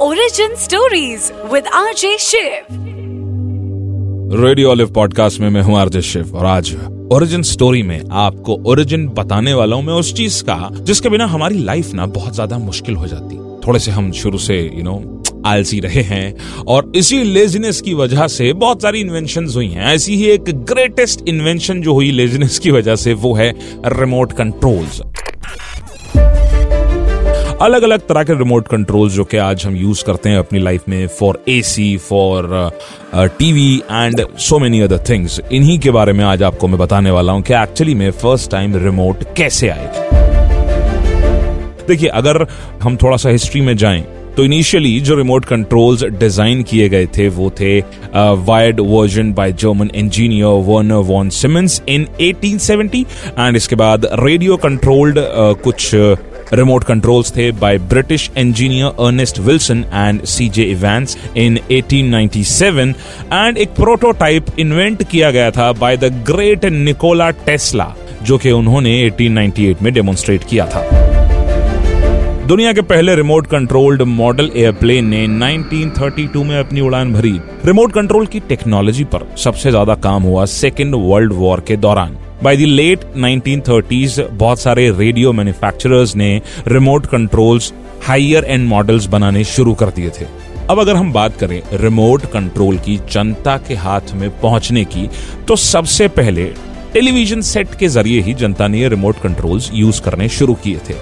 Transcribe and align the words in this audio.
Origin 0.00 0.54
Stories 0.56 1.32
with 1.50 1.64
RJ 1.72 2.08
Shiv. 2.18 2.64
Radio 4.40 4.70
Olive 4.70 4.92
podcast 4.92 5.40
में 5.40 5.50
मैं 5.50 5.62
हूँ 5.62 5.78
आरजे 5.78 6.02
शिव 6.02 6.36
और 6.36 6.46
आज 6.46 6.76
ओरिजिन 7.12 7.42
स्टोरी 7.42 7.82
में 7.82 8.02
आपको 8.12 8.56
ओरिजिन 8.66 9.08
बताने 9.08 9.54
वाला 9.54 9.76
हूँ 9.76 9.84
मैं 9.84 9.94
उस 9.94 10.14
चीज़ 10.14 10.42
का 10.42 10.70
जिसके 10.72 11.08
बिना 11.08 11.26
हमारी 11.26 11.58
लाइफ 11.58 11.94
ना 11.94 12.06
बहुत 12.06 12.34
ज़्यादा 12.34 12.58
मुश्किल 12.58 12.94
हो 12.94 13.06
जाती। 13.06 13.36
थोड़े 13.66 13.78
से 13.78 13.90
हम 13.90 14.12
शुरू 14.12 14.38
से 14.38 14.60
यू 14.60 14.70
you 14.70 14.84
नो 14.84 14.92
know, 14.92 15.46
आलसी 15.46 15.80
रहे 15.80 16.02
हैं 16.02 16.36
और 16.64 16.92
इसी 16.96 17.22
लेजीनेस 17.22 17.80
की 17.80 17.94
वजह 17.94 18.26
से 18.26 18.52
बहुत 18.52 18.82
सारी 18.82 19.00
इन्वेंशन 19.00 19.46
हुई 19.46 19.68
हैं। 19.68 19.84
ऐसी 19.84 20.16
ही 20.16 20.26
एक 20.26 20.42
ग्रेटेस्ट 20.42 21.28
इन्वेंशन 21.28 21.80
जो 21.80 21.92
हुई 21.92 22.10
लेजीनेस 22.10 22.58
की 22.58 22.70
वजह 22.70 22.96
से 22.96 23.14
वो 23.14 23.34
है 23.34 23.54
रिमोट 23.86 24.32
कंट्रोल्स 24.32 25.02
अलग 27.62 27.82
अलग 27.82 28.00
तरह 28.00 28.22
के 28.24 28.34
रिमोट 28.34 28.66
कंट्रोल्स 28.68 29.12
जो 29.12 29.24
कि 29.24 29.36
आज 29.36 29.64
हम 29.66 29.76
यूज़ 29.76 30.04
करते 30.04 30.28
हैं 30.28 30.38
अपनी 30.38 30.58
लाइफ 30.58 30.88
में 30.88 31.06
for 31.18 31.38
A 31.48 31.60
C 31.62 31.96
for 31.98 32.48
TV 33.38 33.76
and 33.76 34.20
so 34.38 34.58
many 34.58 34.80
other 34.80 34.98
things 35.08 35.40
इन्हीं 35.52 35.78
के 35.78 35.90
बारे 35.90 36.12
में 36.12 36.24
आज 36.24 36.42
आपको 36.42 36.68
मैं 36.68 36.78
बताने 36.78 37.10
वाला 37.10 37.32
हूँ 37.32 37.42
कि 37.42 37.54
एक्चुअली 37.54 37.94
में 37.94 38.10
फ़र्स्ट 38.12 38.50
टाइम 38.50 38.76
रिमोट 38.84 39.24
कैसे 39.36 39.68
आए। 39.68 39.86
देखिए, 41.88 42.08
अगर 42.08 42.46
हम 42.82 42.96
थोड़ा 42.96 43.16
सा 43.16 43.30
हिस्ट्री 43.30 43.60
में 43.60 43.76
जाएँ 43.76 44.04
तो 44.36 44.44
इनिशियली 44.44 44.98
जो 45.00 45.14
रिमोट 45.14 45.44
कंट्रोल्स 45.44 46.04
डिज़ाइन 46.04 46.62
किए 46.62 46.88
गए 46.88 47.06
थे, 47.08 47.28
वो 47.28 47.50
थे 47.60 47.78
wired 48.14 48.80
version 48.80 49.32
by 49.32 49.52
German 49.52 49.90
engineer 49.94 50.62
Werner 50.66 51.02
von 51.10 51.28
Siemens 51.32 51.82
in 51.88 52.06
1870 52.22 53.04
and 53.38 53.56
इसके 53.56 53.76
बाद 53.76 54.08
रेडियो 54.20 54.56
कंट्रोल्ड 54.56 55.18
कुछ 55.62 55.90
रिमोट 56.52 56.84
कंट्रोल्स 56.84 57.36
थे 57.36 57.50
by 57.52 57.78
British 57.88 58.30
engineer 58.38 59.04
Ernest 59.06 59.38
Wilson 59.38 59.84
and 59.92 60.22
C 60.24 60.48
J 60.48 60.62
Evans 60.62 61.16
in 61.36 61.58
1897 61.72 62.94
and 63.32 63.58
एक 63.58 63.74
प्रोटोटाइप 63.74 64.58
इन्वेंट 64.58 65.02
किया 65.02 65.30
गया 65.30 65.50
था 65.50 65.70
by 65.72 65.96
the 65.96 66.12
great 66.26 66.64
Nikola 66.64 67.30
Tesla 67.46 67.94
जो 68.22 68.38
कि 68.38 68.50
उन्होंने 68.50 68.92
1898 69.10 69.82
में 69.82 69.92
डेमोन्स्ट्रेट 69.94 70.44
किया 70.44 70.66
था। 70.66 70.84
दुनिया 72.46 72.72
के 72.72 72.80
पहले 72.82 73.14
रिमोट 73.14 73.46
कंट्रोल्ड 73.46 74.02
मॉडल 74.02 74.50
एयरप्लेन 74.56 75.04
ने 75.04 75.26
1932 75.26 76.44
में 76.44 76.56
अपनी 76.58 76.80
उड़ान 76.80 77.12
भरी। 77.12 77.32
रिमोट 77.64 77.92
कंट्रोल 77.92 78.26
की 78.26 78.40
टेक्नोलॉजी 78.48 79.04
पर 79.04 79.26
सबसे 79.44 79.70
ज़्यादा 79.70 79.94
काम 80.04 80.22
हुआ 80.22 80.44
सेकेंड 80.44 80.94
वर्ल्ड 80.98 81.32
वॉर 81.32 81.64
के 81.68 81.76
दौरान। 81.76 82.16
बाय 82.46 82.56
द 82.56 82.60
लेट 82.60 83.00
1930s 83.18 84.18
बहुत 84.32 84.58
सारे 84.60 84.90
रेडियो 84.98 85.32
मैन्युफैक्चरर्स 85.32 86.14
ने 86.16 86.28
remote 86.68 87.06
controls 87.06 87.72
higher 88.06 88.44
and 88.44 88.68
models 88.68 89.06
बनाने 89.06 89.42
शुरू 89.44 89.74
कर 89.74 89.90
दिए 89.96 90.10
थे। 90.10 90.26
अब 90.70 90.80
अगर 90.80 90.96
हम 90.96 91.12
बात 91.12 91.36
करें 91.36 91.60
रिमोट 91.80 92.26
कंट्रोल 92.32 92.78
की, 92.78 92.96
जनता 93.12 93.56
के 93.68 93.74
हाथ 93.74 94.14
में 94.14 94.28
पहुँचने 94.40 94.84
की 94.84 95.08
तो 95.48 95.56
सबसे 95.56 96.08
पहले 96.10 96.44
टेलीविज़न 96.92 97.40
सेट 97.40 97.74
के 97.74 97.88
ज़रिए 97.88 98.20
ही 98.20 98.34
जनता 98.36 98.68
ने 98.68 98.88
रिमोट 98.88 99.20
कंट्रोल्स 99.22 99.70
यूज़ 99.74 100.02
करने 100.02 100.28
शुरू 100.28 100.54
किए 100.64 100.78
थे। 100.88 100.94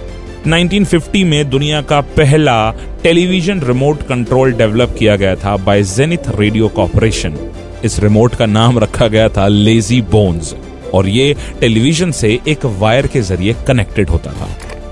1950 0.47 1.25
में 1.25 1.50
दुनिया 1.50 1.83
का 1.83 2.00
पहला 2.17 2.59
टेलीविज़न 3.03 3.61
रिमोट 3.62 4.06
कंट्रोल 4.09 4.53
डेवलप 4.55 4.97
किया 4.98 5.17
गया 5.17 5.37
था 5.37 5.56
बाय 5.67 5.83
जेनिथ 5.95 6.34
रेडियो 6.41 6.69
कॉर्पोरेशन 6.77 7.39
इस 7.84 8.00
रिमोट 8.00 8.34
का 8.34 8.47
नाम 8.48 8.78
रखा 8.78 9.09
गया 9.09 9.28
था 9.28 9.48
लेजी 9.48 10.03
बोन्स 10.11 10.55
और 10.95 11.09
ये 11.09 11.34
टेलीविज़न 11.61 12.11
से 12.11 12.39
एक 12.48 12.67
वायर 12.67 13.06
के 13.06 13.20
ज़रिए 13.20 13.56
कनेक्टेड 13.67 14.11
होता 14.11 14.33
था। 14.33 14.48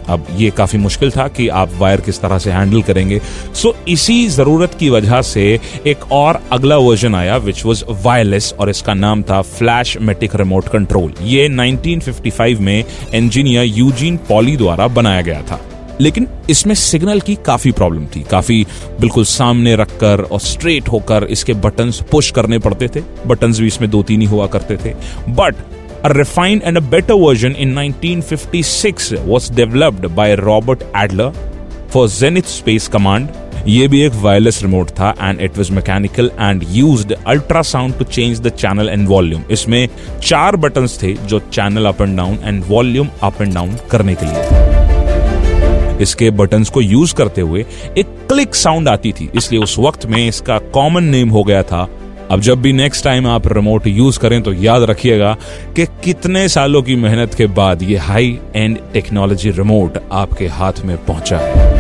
अब 0.09 0.27
ये 0.37 0.51
काफ़ी 0.51 0.79
मुश्किल 0.79 1.11
था 1.11 1.29
कि 1.29 1.49
आप 1.49 1.71
वायर 1.79 2.01
किस 2.01 2.21
तरह 2.21 2.39
से 2.39 2.51
हैंडल 2.51 2.83
करेंगे। 2.83 3.21
सो 3.55 3.69
so, 3.69 3.89
इसी 3.89 4.29
ज़रूरत 4.29 4.75
की 4.75 4.89
वजह 4.91 5.23
से 5.23 5.61
एक 5.87 6.13
और 6.13 6.41
अगला 6.53 6.77
वर्जन 6.77 7.15
आया 7.15 7.37
विच 7.37 7.65
वॉज़ 7.65 7.85
वायरलेस 8.05 8.55
और 8.59 8.71
इसका 8.71 8.95
नाम 8.95 9.23
था 9.23 9.41
फ्लैश 9.43 9.97
मेटिक 10.01 10.35
रिमोट 10.37 10.69
कंट्रोल 10.69 11.15
ये 11.23 11.49
1955 11.49 12.61
में 12.61 12.85
इंजीनियर 13.15 13.65
यूजीन 13.65 14.17
पॉली 14.17 14.57
द्वारा 14.57 14.89
बनाया 14.89 15.21
गया 15.21 15.43
था। 15.43 15.61
लेकिन 16.01 16.27
इसमें 16.51 16.75
सिग्नल 16.75 17.21
की 17.21 17.35
काफ़ी 17.47 17.73
प्रॉब्लम 17.73 18.07
थी। 18.07 18.25
काफ़ी 18.31 18.67
बिल्कुल 19.01 19.25
सामने 19.25 19.77
रखकर 19.77 20.21
और 20.21 20.41
स्ट्रेट 20.41 20.89
होकर 20.89 21.25
इसके 21.25 21.53
बटन्स 21.53 22.03
पुश 22.03 22.31
करने 22.31 22.59
पड़ते 22.59 22.89
थे। 22.89 23.01
बटन्स 23.27 23.61
भी 23.61 23.67
इसमें 23.67 23.91
दो 23.91 24.03
तीन 24.03 24.21
ही 24.21 24.27
हुआ 24.27 24.47
करते 24.47 24.77
थे। 24.77 24.95
But 25.29 25.55
A 26.05 26.13
refined 26.13 26.65
and 26.65 26.77
a 26.77 26.81
better 26.81 27.17
version 27.17 27.55
in 27.55 27.77
1956 27.77 29.13
was 29.25 29.49
developed 29.49 30.13
by 30.17 30.35
Robert 30.35 30.83
Adler 30.93 31.31
for 31.91 32.09
Zenith 32.09 32.49
Space 32.49 32.89
Command. 32.89 33.29
ये 33.69 33.87
भी 33.89 34.01
एक 34.03 34.13
वायरलेस 34.23 34.61
रिमोट 34.63 34.91
था 34.91 35.15
and 35.21 35.41
it 35.41 35.59
was 35.59 35.71
mechanical 35.71 36.31
and 36.41 36.65
used 36.71 37.13
ultrasound 37.13 37.99
to 37.99 38.05
change 38.05 38.41
the 38.41 38.49
channel 38.49 38.89
and 38.89 39.09
volume 39.09 39.45
इसमें 39.51 39.89
चार 40.23 40.57
buttons 40.57 41.03
थे 41.03 41.13
जो 41.27 41.39
channel 41.53 41.87
up 41.87 42.03
and 42.03 42.17
down 42.17 42.39
and 42.45 42.63
volume 42.69 43.09
up 43.23 43.43
and 43.43 43.55
down 43.55 43.77
करने 43.91 44.15
के 44.23 44.27
लिए। 44.27 45.99
इसके 46.03 46.31
बटन्स 46.31 46.71
को 46.71 46.81
यूज़ 46.81 47.15
करते 47.15 47.41
हुए 47.41 47.65
एक 47.99 48.07
क्लिक 48.29 48.55
साउंड 48.55 48.89
आती 48.89 49.13
थी। 49.13 49.31
इसलिए 49.37 49.63
उस 49.63 49.79
वक्त 49.79 50.07
में 50.07 50.27
इसका 50.29 50.59
कॉमन 50.59 51.05
नेम 51.05 51.29
हो 51.29 51.45
गया 51.45 51.63
था 51.63 51.89
अब 52.31 52.41
जब 52.41 52.63
भी 52.63 52.73
नेक्स्ट 52.73 53.05
टाइम 53.05 53.27
आप 53.27 53.47
रिमोट 53.53 53.87
यूज़ 53.87 54.19
करें 54.21 54.43
तो 54.43 54.53
याद 54.55 54.83
रखिएगा 54.91 55.37
कि 55.77 55.87
कितने 56.05 56.49
सालों 56.49 56.83
की 56.83 56.97
मेहनत 56.97 57.35
के 57.35 57.47
बाद 57.59 57.83
ये 57.83 57.97
हाई 58.09 58.39
एंड 58.57 58.79
टेक्नोलॉजी 58.93 59.51
रिमोट 59.51 59.99
आपके 60.13 60.47
हाथ 60.59 60.85
में 60.85 60.97
पहुँचा 61.07 61.39
है 61.39 61.71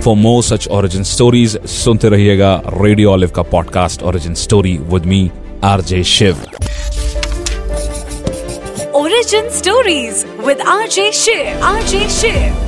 for 0.00 0.16
more 0.16 0.42
such 0.42 0.68
origin 0.68 1.02
stories 1.04 1.58
सुनते 1.70 2.08
रहिएगा 2.08 2.54
रेडियो 2.80 3.12
ऑलिव 3.12 3.30
का 3.36 3.42
podcast 3.50 4.02
origin 4.02 4.34
story 4.36 4.76
with 4.92 5.06
me 5.06 5.30
RJ 5.64 6.02
Shiv 6.10 6.46
Origin 8.98 9.50
Stories 9.50 10.24
with 10.40 10.58
RJ 10.60 11.12
Shiv. 11.14 11.60
RJ 11.62 12.08
Shiv. 12.10 12.67